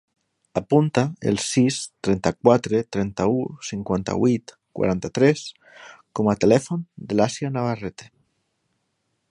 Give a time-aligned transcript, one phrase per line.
[0.59, 1.01] Apunta
[1.31, 1.75] el sis,
[2.07, 3.35] trenta-quatre, trenta-u,
[3.69, 5.45] cinquanta-vuit, quaranta-tres
[6.21, 8.11] com a telèfon de l'Assia Navarrete.